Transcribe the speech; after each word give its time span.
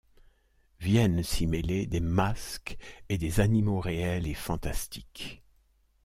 Viennent 0.79 1.21
s'y 1.21 1.45
mêler 1.45 1.85
des 1.85 1.99
masques 1.99 2.75
et 3.09 3.19
des 3.19 3.39
animaux 3.39 3.79
réels 3.79 4.25
et 4.25 4.33
fantastiques. 4.33 5.43